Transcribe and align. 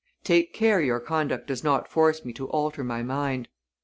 Take 0.23 0.51
care 0.51 0.81
your 0.81 0.99
conduct 0.99 1.45
does 1.45 1.63
not 1.63 1.87
force 1.87 2.25
me 2.25 2.33
to 2.33 2.47
alter 2.49 2.83
my 2.83 3.03
mind. 3.03 3.47